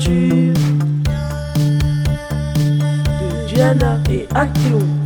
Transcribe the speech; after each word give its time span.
De 0.00 0.54
Diana 3.46 3.98
et 4.10 4.26
Actéon. 4.34 4.99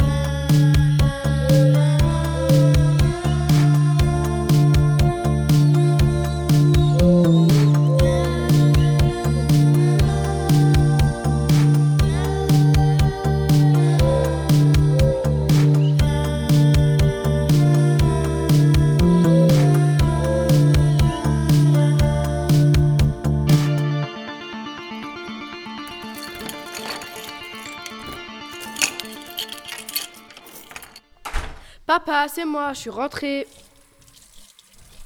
Papa, 31.87 32.27
c'est 32.33 32.45
moi, 32.47 32.73
je 32.73 32.81
suis 32.81 32.91
rentrée. 32.91 33.47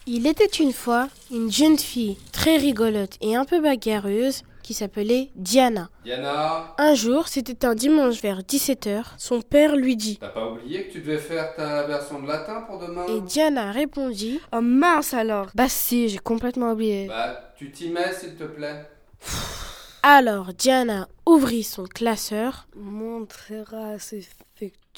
Il 0.07 0.27
était 0.27 0.47
une 0.47 0.73
fois 0.73 1.09
une 1.31 1.51
jeune 1.51 1.77
fille 1.79 2.17
très 2.33 2.57
rigolote 2.57 3.17
et 3.21 3.35
un 3.37 3.45
peu 3.45 3.61
bagarreuse 3.61 4.43
qui 4.63 4.75
s'appelait 4.75 5.31
Diana. 5.35 5.89
Diana, 6.05 6.75
Un 6.79 6.95
jour, 6.95 7.27
c'était 7.29 7.65
un 7.67 7.75
dimanche 7.75 8.23
vers 8.23 8.41
17h, 8.43 9.03
son 9.19 9.41
père 9.43 9.77
lui 9.77 9.97
dit 9.97 10.19
t'as 10.19 10.29
pas 10.29 10.47
oublié 10.51 10.87
que 10.87 10.93
tu 10.93 11.01
devais 11.01 11.19
faire 11.19 11.55
ta 11.57 11.83
version 11.87 12.23
de 12.23 12.29
latin 12.29 12.63
pour 12.63 12.79
demain? 12.79 13.07
Et 13.09 13.21
Diana 13.23 13.73
répondit 13.73 14.41
Oh 14.53 14.61
mince 14.61 15.15
alors 15.15 15.47
Bah 15.55 15.69
si, 15.69 16.09
j'ai 16.09 16.19
complètement 16.19 16.73
oublié. 16.73 17.07
Bah, 17.09 17.53
tu 17.57 17.71
t'y 17.73 17.91
mets 17.91 18.13
s'il 18.13 18.35
te 18.37 18.45
plaît. 18.45 18.89
Alors 20.03 20.53
Diana 20.55 21.09
ouvrit 21.27 21.65
son 21.65 21.85
classeur. 21.85 22.67
Montrera 22.77 23.95
effectuos. 23.95 24.48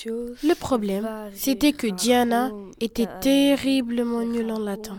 Le 0.07 0.55
problème, 0.55 1.09
c'était 1.35 1.73
que 1.73 1.87
Diana 1.87 2.51
était 2.81 3.09
terriblement 3.21 4.23
nulle 4.23 4.51
en 4.51 4.59
latin. 4.59 4.99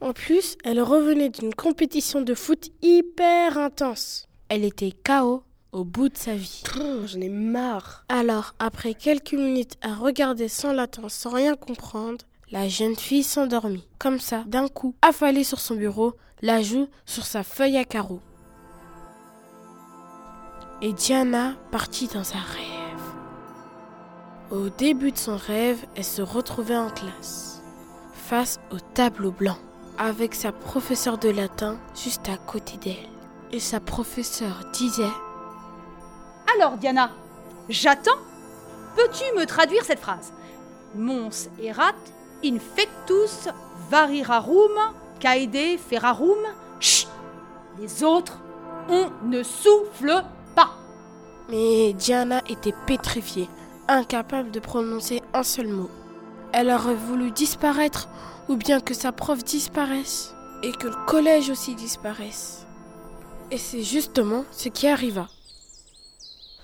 En 0.00 0.12
plus, 0.12 0.56
elle 0.64 0.80
revenait 0.82 1.30
d'une 1.30 1.54
compétition 1.54 2.20
de 2.20 2.34
foot 2.34 2.70
hyper 2.82 3.56
intense. 3.58 4.28
Elle 4.48 4.64
était 4.64 4.92
KO 4.92 5.42
au 5.72 5.84
bout 5.84 6.08
de 6.08 6.16
sa 6.16 6.34
vie. 6.34 6.62
J'en 7.06 7.20
ai 7.20 7.28
marre. 7.28 8.04
Alors, 8.08 8.54
après 8.58 8.94
quelques 8.94 9.32
minutes 9.32 9.74
à 9.82 9.94
regarder 9.94 10.48
son 10.48 10.72
latin 10.72 11.08
sans 11.08 11.30
rien 11.30 11.56
comprendre, 11.56 12.24
la 12.50 12.68
jeune 12.68 12.96
fille 12.96 13.24
s'endormit. 13.24 13.88
Comme 13.98 14.20
ça, 14.20 14.44
d'un 14.46 14.68
coup, 14.68 14.94
affalée 15.02 15.44
sur 15.44 15.60
son 15.60 15.74
bureau, 15.74 16.14
la 16.42 16.62
joue 16.62 16.88
sur 17.06 17.24
sa 17.24 17.42
feuille 17.42 17.78
à 17.78 17.84
carreaux. 17.84 18.20
Et 20.82 20.92
Diana 20.92 21.54
partit 21.70 22.08
dans 22.08 22.20
un 22.34 22.42
rêve. 22.42 22.73
Au 24.50 24.68
début 24.68 25.10
de 25.10 25.16
son 25.16 25.36
rêve, 25.36 25.84
elle 25.96 26.04
se 26.04 26.20
retrouvait 26.20 26.76
en 26.76 26.90
classe, 26.90 27.62
face 28.12 28.60
au 28.70 28.76
tableau 28.78 29.30
blanc, 29.30 29.56
avec 29.96 30.34
sa 30.34 30.52
professeure 30.52 31.16
de 31.16 31.30
latin 31.30 31.78
juste 31.94 32.28
à 32.28 32.36
côté 32.36 32.76
d'elle. 32.76 33.08
Et 33.52 33.60
sa 33.60 33.80
professeure 33.80 34.60
disait 34.72 35.04
Alors, 36.54 36.76
Diana, 36.76 37.10
j'attends. 37.70 38.18
Peux-tu 38.96 39.24
me 39.38 39.46
traduire 39.46 39.84
cette 39.84 40.00
phrase? 40.00 40.32
Mons 40.94 41.48
erat 41.60 41.94
infectus 42.44 43.48
varirarum 43.90 44.92
caede 45.20 45.78
ferrarum. 45.78 46.38
Chut 46.80 47.08
Les 47.78 48.04
autres, 48.04 48.38
on 48.90 49.10
ne 49.24 49.42
souffle 49.42 50.22
pas. 50.54 50.70
Mais 51.48 51.92
Diana 51.94 52.42
était 52.48 52.74
pétrifiée, 52.86 53.48
incapable 53.88 54.50
de 54.50 54.60
prononcer 54.60 55.22
un 55.32 55.42
seul 55.42 55.68
mot. 55.68 55.90
Elle 56.52 56.70
aurait 56.70 56.94
voulu 56.94 57.30
disparaître, 57.30 58.08
ou 58.48 58.56
bien 58.56 58.80
que 58.80 58.94
sa 58.94 59.12
prof 59.12 59.42
disparaisse, 59.44 60.34
et 60.62 60.72
que 60.72 60.88
le 60.88 61.06
collège 61.06 61.50
aussi 61.50 61.74
disparaisse. 61.74 62.66
Et 63.50 63.58
c'est 63.58 63.82
justement 63.82 64.44
ce 64.52 64.68
qui 64.68 64.86
arriva. 64.86 65.28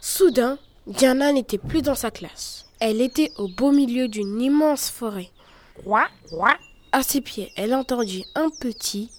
Soudain, 0.01 0.59
Diana 0.87 1.33
n'était 1.33 1.59
plus 1.59 1.83
dans 1.83 1.95
sa 1.95 2.11
classe. 2.11 2.67
Elle 2.81 3.01
était 3.01 3.31
au 3.37 3.49
beau 3.49 3.71
milieu 3.73 4.09
d'une 4.09 4.41
immense 4.41 4.91
forêt. 4.91 5.31
À 6.93 7.03
ses 7.03 7.21
pieds, 7.21 7.53
elle 7.57 7.75
entendit 7.75 8.25
un 8.35 8.49
petit 8.49 9.11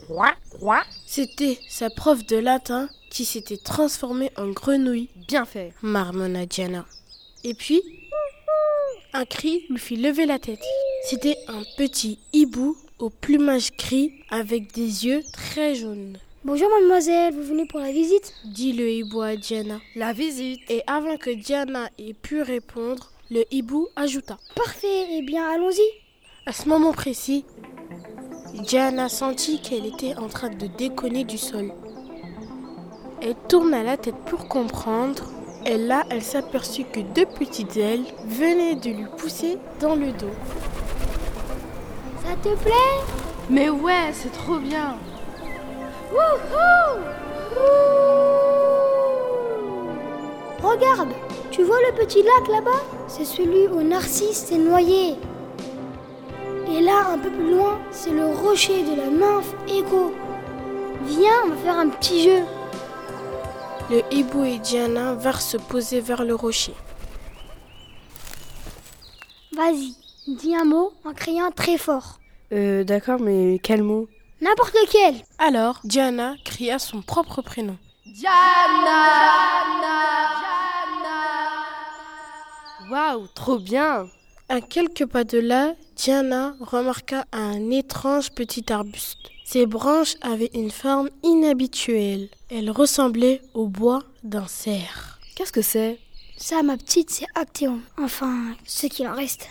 C'était 1.05 1.59
sa 1.69 1.89
prof 1.89 2.25
de 2.25 2.37
latin 2.37 2.89
qui 3.09 3.25
s'était 3.25 3.57
transformée 3.57 4.31
en 4.37 4.49
grenouille, 4.49 5.09
Bien 5.27 5.45
fait. 5.45 5.73
marmonna 5.81 6.45
Diana. 6.45 6.85
Et 7.43 7.55
puis, 7.55 7.81
un 9.13 9.25
cri 9.25 9.65
lui 9.69 9.79
fit 9.79 9.95
lever 9.95 10.27
la 10.27 10.37
tête. 10.37 10.61
C'était 11.05 11.37
un 11.47 11.63
petit 11.75 12.19
hibou 12.33 12.77
au 12.99 13.09
plumage 13.09 13.71
gris 13.75 14.13
avec 14.29 14.71
des 14.73 15.05
yeux 15.07 15.21
très 15.33 15.73
jaunes. 15.73 16.19
Bonjour 16.45 16.69
mademoiselle, 16.69 17.33
vous 17.33 17.43
venez 17.43 17.65
pour 17.65 17.79
la 17.79 17.91
visite 17.91 18.33
Dit 18.45 18.73
le 18.73 18.87
hibou 18.89 19.21
à 19.21 19.35
Diana. 19.35 19.79
La 19.95 20.13
visite. 20.13 20.59
Et 20.69 20.83
avant 20.85 21.17
que 21.17 21.31
Diana 21.31 21.89
ait 21.97 22.13
pu 22.13 22.43
répondre, 22.43 23.11
le 23.31 23.43
hibou 23.49 23.87
ajouta. 23.95 24.37
Parfait, 24.55 25.07
eh 25.11 25.23
bien 25.23 25.49
allons-y. 25.49 25.81
À 26.45 26.53
ce 26.53 26.69
moment 26.69 26.91
précis, 26.91 27.43
Diana 28.53 29.09
sentit 29.09 29.61
qu'elle 29.61 29.87
était 29.87 30.15
en 30.15 30.27
train 30.27 30.49
de 30.49 30.67
déconner 30.67 31.23
du 31.23 31.39
sol. 31.39 31.71
Elle 33.21 33.35
tourna 33.47 33.81
la 33.81 33.97
tête 33.97 34.15
pour 34.27 34.47
comprendre, 34.47 35.23
et 35.65 35.77
là, 35.77 36.03
elle 36.09 36.21
s'aperçut 36.21 36.85
que 36.85 36.99
deux 36.99 37.25
petites 37.25 37.77
ailes 37.77 38.05
venaient 38.25 38.75
de 38.75 38.89
lui 38.89 39.05
pousser 39.17 39.57
dans 39.79 39.95
le 39.95 40.11
dos. 40.11 40.33
Ça 42.23 42.35
te 42.41 42.55
plaît? 42.61 42.71
Mais 43.49 43.69
ouais, 43.69 44.11
c'est 44.13 44.31
trop 44.31 44.57
bien. 44.57 44.95
Regarde, 50.63 51.09
tu 51.49 51.63
vois 51.63 51.79
le 51.89 51.95
petit 51.95 52.23
lac 52.23 52.47
là-bas? 52.47 52.81
C'est 53.07 53.25
celui 53.25 53.67
où 53.67 53.81
Narcisse 53.81 54.45
s'est 54.45 54.57
noyé. 54.57 55.15
Et 56.69 56.81
là, 56.81 57.07
un 57.13 57.17
peu 57.17 57.29
plus 57.29 57.51
loin, 57.51 57.79
c'est 57.91 58.11
le 58.11 58.27
rocher 58.27 58.83
de 58.83 58.95
la 58.95 59.07
nymphe 59.07 59.53
Écho. 59.67 60.13
Viens, 61.05 61.43
on 61.45 61.49
va 61.49 61.55
faire 61.57 61.77
un 61.77 61.89
petit 61.89 62.23
jeu. 62.23 62.43
Le 63.91 64.01
hibou 64.09 64.45
et 64.45 64.57
Diana 64.57 65.15
vinrent 65.15 65.41
se 65.41 65.57
poser 65.57 65.99
vers 65.99 66.23
le 66.23 66.33
rocher. 66.33 66.73
Vas-y, 69.51 69.93
dis 70.27 70.55
un 70.55 70.63
mot 70.63 70.93
en 71.03 71.11
criant 71.11 71.51
très 71.51 71.77
fort. 71.77 72.21
Euh, 72.53 72.85
d'accord, 72.85 73.19
mais 73.19 73.59
quel 73.61 73.83
mot? 73.83 74.07
N'importe 74.39 74.73
lequel. 74.75 75.15
Alors, 75.39 75.81
Diana 75.83 76.35
cria 76.45 76.79
son 76.79 77.01
propre 77.01 77.41
prénom. 77.41 77.77
Waouh, 82.89 83.27
trop 83.35 83.59
bien. 83.59 84.07
À 84.47 84.61
quelques 84.61 85.05
pas 85.05 85.25
de 85.25 85.37
là, 85.37 85.73
Diana 85.97 86.55
remarqua 86.61 87.25
un 87.33 87.69
étrange 87.71 88.31
petit 88.31 88.71
arbuste. 88.71 89.31
Ses 89.51 89.65
branches 89.65 90.15
avaient 90.21 90.49
une 90.53 90.71
forme 90.71 91.09
inhabituelle. 91.23 92.29
Elles 92.49 92.71
ressemblaient 92.71 93.41
au 93.53 93.67
bois 93.67 94.01
d'un 94.23 94.47
cerf. 94.47 95.19
Qu'est-ce 95.35 95.51
que 95.51 95.61
c'est? 95.61 95.99
Ça, 96.37 96.63
ma 96.63 96.77
petite, 96.77 97.09
c'est 97.09 97.25
Actéon. 97.35 97.81
Enfin, 98.01 98.55
ce 98.63 98.87
qu'il 98.87 99.05
en 99.09 99.13
reste. 99.13 99.49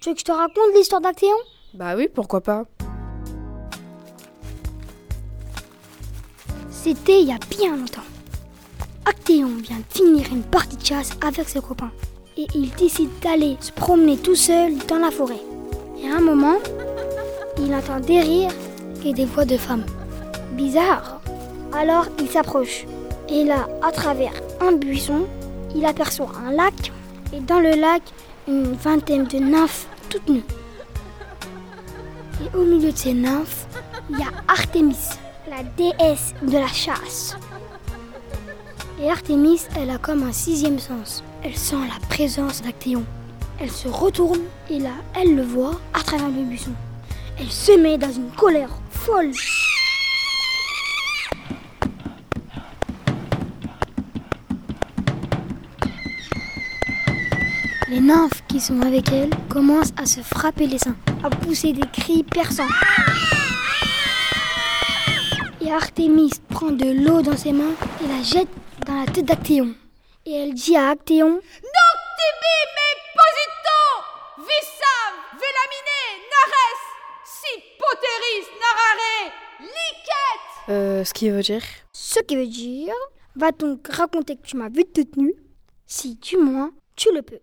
Tu 0.00 0.08
veux 0.08 0.14
que 0.16 0.20
je 0.20 0.24
te 0.24 0.32
raconte 0.32 0.74
l'histoire 0.74 1.00
d'Actéon? 1.00 1.36
Bah 1.74 1.94
oui, 1.96 2.08
pourquoi 2.12 2.40
pas. 2.40 2.64
C'était 6.68 7.20
il 7.20 7.28
y 7.28 7.32
a 7.32 7.38
bien 7.56 7.76
longtemps. 7.76 8.02
Actéon 9.06 9.54
vient 9.58 9.78
de 9.78 9.94
finir 9.94 10.26
une 10.32 10.42
partie 10.42 10.76
de 10.76 10.84
chasse 10.84 11.12
avec 11.24 11.48
ses 11.48 11.60
copains. 11.60 11.92
Et 12.36 12.48
il 12.56 12.72
décide 12.72 13.16
d'aller 13.20 13.56
se 13.60 13.70
promener 13.70 14.16
tout 14.16 14.34
seul 14.34 14.76
dans 14.88 14.98
la 14.98 15.12
forêt. 15.12 15.40
Et 16.02 16.08
à 16.08 16.16
un 16.16 16.20
moment, 16.20 16.58
il 17.58 17.72
entend 17.72 18.00
des 18.00 18.22
rires 18.22 18.50
et 19.04 19.12
des 19.12 19.24
voix 19.24 19.44
de 19.44 19.56
femmes. 19.56 19.84
Bizarre. 20.52 21.20
Alors 21.72 22.06
il 22.18 22.28
s'approche. 22.28 22.86
Et 23.28 23.44
là, 23.44 23.68
à 23.82 23.92
travers 23.92 24.32
un 24.60 24.72
buisson, 24.72 25.26
il 25.74 25.84
aperçoit 25.84 26.32
un 26.46 26.52
lac. 26.52 26.92
Et 27.32 27.40
dans 27.40 27.60
le 27.60 27.80
lac, 27.80 28.02
une 28.48 28.72
vingtaine 28.72 29.24
de 29.24 29.38
nymphes 29.38 29.86
toutes 30.08 30.28
nues. 30.28 30.44
Et 32.42 32.56
au 32.56 32.64
milieu 32.64 32.90
de 32.90 32.96
ces 32.96 33.12
nymphes, 33.12 33.66
il 34.10 34.18
y 34.18 34.22
a 34.22 34.32
Artémis, 34.48 34.96
la 35.48 35.62
déesse 35.76 36.34
de 36.42 36.58
la 36.58 36.66
chasse. 36.66 37.36
Et 39.00 39.08
Artémis, 39.08 39.60
elle 39.76 39.90
a 39.90 39.98
comme 39.98 40.24
un 40.24 40.32
sixième 40.32 40.78
sens. 40.78 41.22
Elle 41.42 41.56
sent 41.56 41.76
la 41.76 42.06
présence 42.08 42.62
d'Actéon. 42.62 43.04
Elle 43.60 43.70
se 43.70 43.88
retourne 43.88 44.40
et 44.68 44.78
là, 44.78 44.90
elle 45.14 45.36
le 45.36 45.42
voit 45.42 45.78
à 45.94 46.02
travers 46.02 46.28
le 46.28 46.42
buisson. 46.42 46.72
Elle 47.38 47.50
se 47.50 47.72
met 47.72 47.98
dans 47.98 48.10
une 48.10 48.30
colère 48.30 48.70
Les 57.88 58.00
nymphes 58.00 58.44
qui 58.46 58.60
sont 58.60 58.80
avec 58.82 59.10
elle 59.12 59.30
commencent 59.48 59.92
à 59.96 60.06
se 60.06 60.20
frapper 60.20 60.66
les 60.66 60.78
seins, 60.78 60.94
à 61.24 61.30
pousser 61.30 61.72
des 61.72 61.86
cris 61.92 62.22
perçants. 62.22 62.62
Et 65.60 65.72
Artémis 65.72 66.30
prend 66.48 66.70
de 66.70 67.04
l'eau 67.04 67.20
dans 67.22 67.36
ses 67.36 67.52
mains 67.52 67.74
et 68.04 68.08
la 68.08 68.22
jette 68.22 68.48
dans 68.86 68.94
la 68.94 69.06
tête 69.06 69.26
d'Actéon. 69.26 69.74
Et 70.24 70.34
elle 70.34 70.54
dit 70.54 70.76
à 70.76 70.90
Actéon 70.90 71.40
Euh, 80.68 81.04
ce 81.04 81.14
qui 81.14 81.30
veut 81.30 81.42
dire 81.42 81.62
Ce 81.92 82.20
qui 82.20 82.36
veut 82.36 82.46
dire 82.46 82.94
Va 83.36 83.52
donc 83.52 83.86
raconter 83.88 84.36
que 84.36 84.46
tu 84.46 84.56
m'as 84.56 84.68
vu 84.68 84.84
toute. 84.84 85.14
Si 85.86 86.16
du 86.16 86.36
moins 86.36 86.72
tu 86.96 87.08
le 87.14 87.22
peux. 87.22 87.40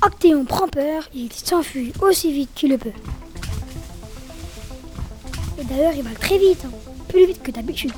Actéon 0.00 0.44
prend 0.44 0.68
peur 0.68 1.08
et 1.14 1.18
il 1.18 1.32
s'enfuit 1.32 1.92
aussi 2.00 2.32
vite 2.32 2.50
qu'il 2.54 2.70
le 2.70 2.78
peut. 2.78 2.92
Et 5.58 5.64
d'ailleurs, 5.64 5.92
il 5.94 6.02
va 6.02 6.14
très 6.14 6.38
vite, 6.38 6.64
hein. 6.64 6.70
plus 7.08 7.26
vite 7.26 7.42
que 7.42 7.50
d'habitude. 7.50 7.92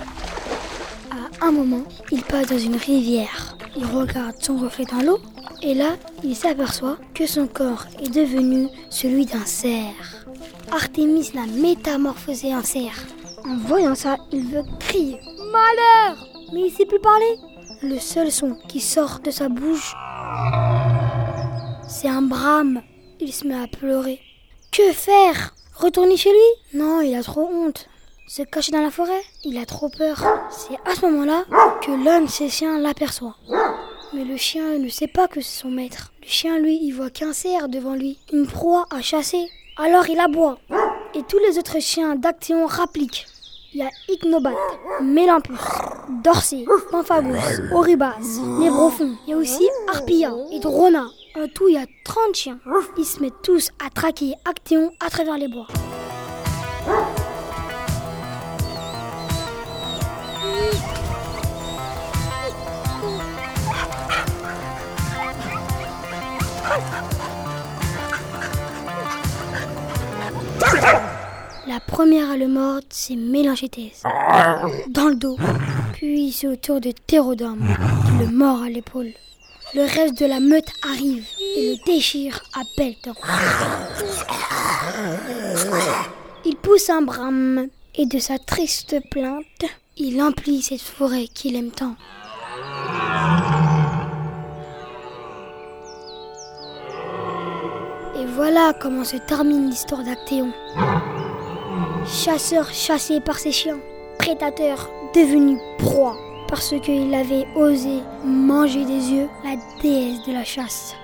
À 1.11 1.47
un 1.47 1.53
moment, 1.53 1.85
il 2.11 2.23
passe 2.23 2.49
dans 2.49 2.59
une 2.59 2.77
rivière. 2.77 3.57
Il 3.77 3.87
regarde 3.87 4.37
son 4.41 4.57
reflet 4.57 4.85
dans 4.85 5.03
l'eau 5.03 5.21
et 5.63 5.75
là, 5.75 5.97
il 6.23 6.37
s'aperçoit 6.37 6.99
que 7.15 7.27
son 7.27 7.47
corps 7.47 7.87
est 8.03 8.11
devenu 8.11 8.69
celui 8.91 9.25
d'un 9.25 9.45
cerf. 9.45 10.27
Artémis 10.71 11.31
l'a 11.35 11.47
métamorphosé 11.47 12.55
en 12.55 12.63
cerf. 12.63 13.05
En 13.47 13.57
voyant 13.57 13.95
ça, 13.95 14.17
il 14.33 14.47
veut 14.47 14.63
crier 14.81 15.21
Malheur 15.53 16.27
Mais 16.53 16.63
il 16.63 16.71
sait 16.71 16.87
plus 16.87 17.01
parler. 17.01 17.39
Le 17.83 17.99
seul 17.99 18.31
son 18.31 18.57
qui 18.69 18.81
sort 18.81 19.21
de 19.23 19.31
sa 19.31 19.49
bouche, 19.49 19.95
c'est 21.87 22.09
un 22.09 22.23
brame. 22.23 22.83
Il 23.21 23.33
se 23.33 23.47
met 23.47 23.63
à 23.63 23.67
pleurer. 23.67 24.21
Que 24.73 24.93
faire? 24.93 25.55
Retourner 25.77 26.17
chez 26.17 26.31
lui? 26.31 26.79
Non, 26.79 27.03
il 27.03 27.15
a 27.15 27.23
trop 27.23 27.47
honte. 27.47 27.89
Se 28.27 28.43
cacher 28.43 28.73
dans 28.73 28.81
la 28.81 28.91
forêt? 28.91 29.23
Il 29.45 29.59
a 29.59 29.67
trop 29.67 29.91
peur. 29.91 30.25
C'est 30.51 30.79
à 30.91 30.95
ce 30.95 31.05
moment-là 31.07 31.45
que 31.83 31.91
l'un 32.05 32.23
de 32.23 32.31
ses 32.31 32.49
chiens 32.49 32.79
l'aperçoit. 32.79 33.37
Mais 34.15 34.25
le 34.25 34.37
chien 34.37 34.79
ne 34.79 34.89
sait 34.89 35.09
pas 35.09 35.29
que 35.29 35.41
c'est 35.43 35.61
son 35.61 35.71
maître. 35.71 36.13
Le 36.23 36.29
chien, 36.29 36.59
lui, 36.59 36.79
il 36.83 36.93
voit 36.93 37.11
qu'un 37.11 37.35
cerf 37.35 37.69
devant 37.69 37.95
lui, 37.95 38.19
une 38.33 38.47
proie 38.47 38.87
à 38.91 39.03
chasser. 39.03 39.47
Alors 39.77 40.09
il 40.09 40.21
aboie. 40.21 40.59
Et 41.15 41.23
tous 41.25 41.39
les 41.39 41.59
autres 41.59 41.81
chiens 41.81 42.17
d'Actéon 42.17 42.67
rappliquent. 42.67 43.27
Il 43.75 43.81
y 43.81 43.83
a 43.83 43.91
Ichnobat, 44.09 44.55
Mélampus, 45.03 45.59
Dorsey, 46.23 46.65
Pamphagus, 46.93 47.61
Oribas, 47.73 48.21
Nébrofon. 48.61 49.17
Il 49.27 49.31
y 49.31 49.33
a 49.33 49.37
aussi 49.37 49.69
Arpia 49.89 50.33
et 50.53 50.61
Drona. 50.61 51.07
En 51.35 51.49
tout, 51.49 51.67
il 51.67 51.75
y 51.75 51.77
a 51.77 51.87
30 52.05 52.35
chiens. 52.35 52.61
Ils 52.97 53.05
se 53.05 53.21
mettent 53.21 53.43
tous 53.43 53.71
à 53.85 53.91
traquer 53.91 54.35
Actéon 54.45 54.93
à 55.05 55.11
travers 55.11 55.39
les 55.39 55.49
bois. 55.49 55.67
Première 71.95 72.33
à 72.33 72.37
le 72.37 72.49
mordre, 72.49 72.85
c'est 72.91 73.15
Mélangéthèse. 73.15 74.03
Dans 74.89 75.07
le 75.07 75.15
dos. 75.15 75.37
Puis 75.93 76.33
c'est 76.33 76.49
au 76.49 76.57
tour 76.57 76.81
de 76.81 76.91
Thérodome, 76.91 77.65
qui 78.05 78.25
le 78.25 78.33
mord 78.33 78.63
à 78.63 78.69
l'épaule. 78.69 79.13
Le 79.75 79.83
reste 79.83 80.19
de 80.19 80.27
la 80.27 80.41
meute 80.41 80.73
arrive 80.83 81.25
et 81.57 81.71
le 81.71 81.87
déchire 81.87 82.43
à 82.55 82.63
pelletan. 82.77 83.13
Il 86.45 86.57
pousse 86.57 86.91
un 86.91 87.03
brame 87.03 87.69
et 87.95 88.07
de 88.07 88.19
sa 88.19 88.39
triste 88.39 88.97
plainte, 89.13 89.65
il 89.97 90.21
emplit 90.21 90.63
cette 90.63 90.81
forêt 90.81 91.29
qu'il 91.33 91.55
aime 91.55 91.71
tant. 91.71 91.95
Et 98.21 98.27
voilà 98.35 98.73
comment 98.81 99.05
se 99.05 99.17
termine 99.17 99.71
l'histoire 99.71 100.03
d'Actéon. 100.03 100.53
Chasseur 102.07 102.71
chassé 102.71 103.21
par 103.21 103.39
ses 103.39 103.53
chiens, 103.53 103.79
prédateur 104.19 104.91
devenu 105.15 105.59
proie 105.79 106.17
parce 106.49 106.75
qu'il 106.83 107.15
avait 107.15 107.47
osé 107.57 108.01
manger 108.25 108.85
des 108.85 109.11
yeux 109.11 109.29
la 109.43 109.57
déesse 109.83 110.25
de 110.27 110.33
la 110.33 110.45
chasse. 110.45 110.95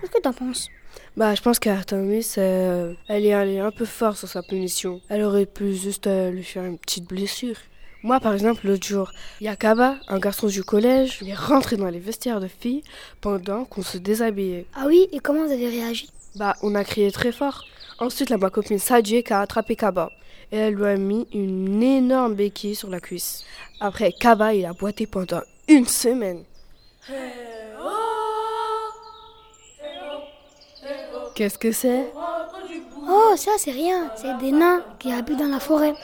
Qu'est-ce 0.00 0.10
que 0.10 0.20
t'en 0.20 0.32
penses? 0.32 0.68
Bah, 1.16 1.34
je 1.34 1.42
pense 1.42 1.58
qu'Artemis, 1.58 2.34
euh, 2.38 2.94
elle 3.08 3.24
est 3.24 3.32
allée 3.32 3.58
un 3.58 3.70
peu 3.70 3.84
fort 3.84 4.16
sur 4.16 4.28
sa 4.28 4.42
punition. 4.42 5.00
Elle 5.08 5.22
aurait 5.22 5.46
pu 5.46 5.74
juste 5.74 6.06
euh, 6.06 6.30
lui 6.30 6.44
faire 6.44 6.64
une 6.64 6.78
petite 6.78 7.08
blessure. 7.08 7.56
Moi, 8.06 8.20
par 8.20 8.34
exemple, 8.34 8.68
l'autre 8.68 8.86
jour, 8.86 9.10
il 9.40 9.46
y 9.46 9.48
a 9.48 9.56
Kaba, 9.56 9.96
un 10.06 10.20
garçon 10.20 10.46
du 10.46 10.62
collège, 10.62 11.18
il 11.22 11.28
est 11.28 11.34
rentré 11.34 11.76
dans 11.76 11.88
les 11.88 11.98
vestiaires 11.98 12.38
de 12.38 12.46
filles 12.46 12.84
pendant 13.20 13.64
qu'on 13.64 13.82
se 13.82 13.98
déshabillait. 13.98 14.64
Ah 14.76 14.84
oui, 14.86 15.08
et 15.10 15.18
comment 15.18 15.44
vous 15.44 15.52
avez 15.52 15.68
réagi? 15.68 16.08
Bah, 16.36 16.54
on 16.62 16.76
a 16.76 16.84
crié 16.84 17.10
très 17.10 17.32
fort. 17.32 17.64
Ensuite, 17.98 18.30
là, 18.30 18.36
ma 18.36 18.48
copine 18.48 18.78
Sadie 18.78 19.24
a 19.28 19.40
attrapé 19.40 19.74
Kaba. 19.74 20.12
Et 20.52 20.56
elle 20.56 20.74
lui 20.74 20.84
a 20.84 20.96
mis 20.96 21.26
une 21.34 21.82
énorme 21.82 22.36
béquille 22.36 22.76
sur 22.76 22.90
la 22.90 23.00
cuisse. 23.00 23.44
Après, 23.80 24.12
Kaba, 24.12 24.54
il 24.54 24.64
a 24.66 24.72
boité 24.72 25.08
pendant 25.08 25.42
une 25.66 25.86
semaine. 25.86 26.44
Qu'est-ce 31.34 31.58
que 31.58 31.72
c'est? 31.72 32.06
Oh, 33.08 33.34
ça 33.36 33.52
c'est 33.58 33.72
rien, 33.72 34.10
c'est 34.16 34.38
des 34.38 34.52
nains 34.52 34.84
qui 35.00 35.12
habitent 35.12 35.38
dans 35.38 35.48
la 35.48 35.60
forêt. 35.60 35.94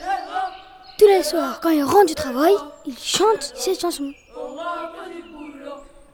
Tous 1.03 1.09
les 1.09 1.23
soirs, 1.23 1.59
quand 1.59 1.69
ils 1.69 1.83
rentrent 1.83 2.05
du 2.05 2.15
travail, 2.15 2.53
ils 2.85 2.97
chantent 2.97 3.51
cette 3.55 3.77
chanson. 3.77 4.13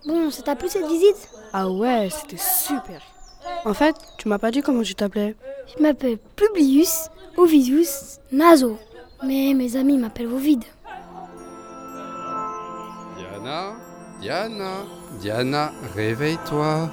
Bon, 0.03 0.31
ça 0.31 0.41
t'a 0.41 0.55
plu 0.55 0.67
cette 0.67 0.87
visite? 0.87 1.29
Ah 1.53 1.69
ouais, 1.69 2.09
c'était 2.09 2.41
super. 2.41 2.99
En 3.65 3.75
fait, 3.75 3.95
tu 4.17 4.27
m'as 4.27 4.39
pas 4.39 4.49
dit 4.49 4.63
comment 4.63 4.81
tu 4.81 4.95
t'appelais? 4.95 5.35
Je 5.67 5.83
m'appelle 5.83 6.17
Publius 6.35 7.09
Ovidius 7.37 8.17
Naso. 8.31 8.79
Mais 9.23 9.53
mes 9.53 9.75
amis 9.75 9.99
m'appellent 9.99 10.33
Ovid. 10.33 10.63
Diana 13.15 13.73
Diana 14.19 14.71
Diana, 15.19 15.71
réveille-toi. 15.93 16.89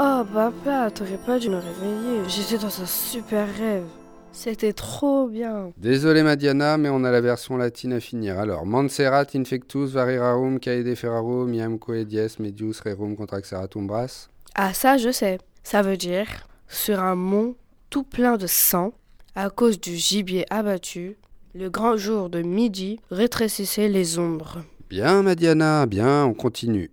Oh 0.00 0.22
papa, 0.34 0.90
t'aurais 0.90 1.20
pas 1.24 1.38
dû 1.38 1.48
me 1.48 1.58
réveiller. 1.58 2.22
J'étais 2.26 2.58
dans 2.58 2.82
un 2.82 2.86
super 2.86 3.46
rêve. 3.56 3.86
C'était 4.36 4.74
trop 4.74 5.28
bien. 5.28 5.72
Désolé 5.78 6.22
ma 6.22 6.36
Diana, 6.36 6.76
mais 6.76 6.90
on 6.90 7.04
a 7.04 7.10
la 7.10 7.22
version 7.22 7.56
latine 7.56 7.94
à 7.94 8.00
finir. 8.00 8.38
Alors, 8.38 8.66
Montserrat 8.66 9.24
infectus 9.34 9.92
varirarum 9.92 10.60
caede 10.60 10.94
ferrarum 10.94 11.54
iam 11.54 11.78
coedies 11.78 12.38
medius 12.38 12.80
rerum 12.80 13.16
contraxeratum 13.16 13.86
bras. 13.86 14.28
Ah 14.54 14.74
ça, 14.74 14.98
je 14.98 15.10
sais. 15.10 15.38
Ça 15.62 15.80
veut 15.80 15.96
dire 15.96 16.26
sur 16.68 17.00
un 17.00 17.14
mont 17.14 17.56
tout 17.88 18.02
plein 18.02 18.36
de 18.36 18.46
sang, 18.46 18.92
à 19.34 19.48
cause 19.48 19.80
du 19.80 19.96
gibier 19.96 20.44
abattu, 20.50 21.16
le 21.54 21.70
grand 21.70 21.96
jour 21.96 22.28
de 22.28 22.42
midi 22.42 23.00
rétrécissait 23.10 23.88
les 23.88 24.18
ombres. 24.18 24.58
Bien 24.90 25.22
ma 25.22 25.34
Diana, 25.34 25.86
bien, 25.86 26.26
on 26.26 26.34
continue. 26.34 26.90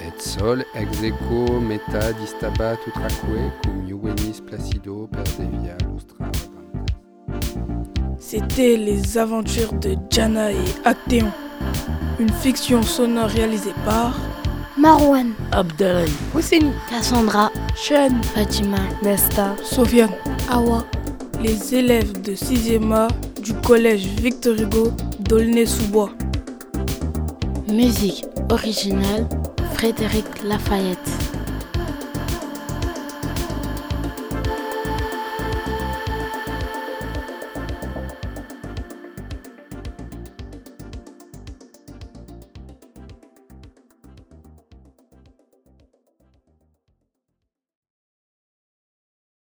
Et 0.00 0.20
sol 0.20 0.64
ex 0.74 1.02
equo 1.02 1.60
meta 1.60 2.12
distabat 2.12 2.78
utraque 2.86 3.62
cum 3.62 3.88
juvenis 3.88 4.40
placido 4.40 5.08
per 5.10 5.24
devia 5.38 5.76
lustra. 5.88 6.30
C'était 8.34 8.78
les 8.78 9.18
aventures 9.18 9.74
de 9.74 9.94
Jana 10.08 10.52
et 10.52 10.56
Actéon. 10.86 11.30
Une 12.18 12.32
fiction 12.32 12.82
sonore 12.82 13.28
réalisée 13.28 13.74
par 13.84 14.18
Marwan, 14.78 15.32
Abdelhaï, 15.50 16.08
Housseni, 16.34 16.72
Cassandra, 16.88 17.52
Chen, 17.76 18.22
Fatima, 18.34 18.78
Nesta, 19.02 19.54
Sofiane. 19.62 20.08
Awa, 20.50 20.86
Les 21.42 21.74
élèves 21.74 22.22
de 22.22 22.32
6e 22.32 22.90
A 22.94 23.08
du 23.42 23.52
collège 23.52 24.06
Victor 24.06 24.54
Hugo 24.58 24.92
d'Aulnay-sous-Bois. 25.18 26.12
Musique 27.68 28.24
originale 28.48 29.28
Frédéric 29.74 30.24
Lafayette. 30.42 31.31